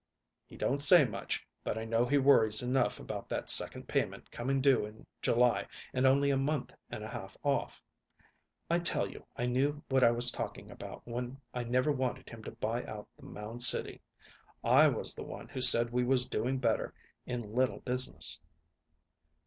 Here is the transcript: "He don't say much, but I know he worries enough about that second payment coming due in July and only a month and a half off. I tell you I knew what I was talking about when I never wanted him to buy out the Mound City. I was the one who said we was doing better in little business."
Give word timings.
"He 0.47 0.57
don't 0.57 0.81
say 0.81 1.05
much, 1.05 1.45
but 1.63 1.77
I 1.77 1.85
know 1.85 2.07
he 2.07 2.17
worries 2.17 2.63
enough 2.63 2.99
about 2.99 3.29
that 3.29 3.51
second 3.51 3.87
payment 3.87 4.31
coming 4.31 4.59
due 4.59 4.83
in 4.83 5.05
July 5.21 5.67
and 5.93 6.07
only 6.07 6.31
a 6.31 6.37
month 6.37 6.73
and 6.89 7.03
a 7.03 7.07
half 7.07 7.37
off. 7.43 7.83
I 8.67 8.79
tell 8.79 9.07
you 9.07 9.27
I 9.37 9.45
knew 9.45 9.83
what 9.89 10.03
I 10.03 10.09
was 10.09 10.31
talking 10.31 10.71
about 10.71 11.03
when 11.07 11.39
I 11.53 11.65
never 11.65 11.91
wanted 11.91 12.31
him 12.31 12.43
to 12.45 12.51
buy 12.51 12.83
out 12.85 13.09
the 13.15 13.27
Mound 13.27 13.61
City. 13.61 14.01
I 14.63 14.87
was 14.87 15.13
the 15.13 15.23
one 15.23 15.47
who 15.49 15.61
said 15.61 15.91
we 15.91 16.03
was 16.03 16.25
doing 16.27 16.57
better 16.57 16.95
in 17.27 17.53
little 17.53 17.81
business." 17.81 18.39